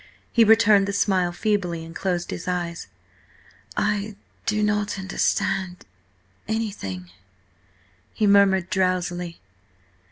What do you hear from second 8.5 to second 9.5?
drowsily.